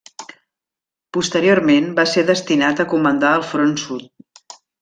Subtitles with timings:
[1.17, 4.61] Posteriorment va ser destinat a comandar el Front Sud.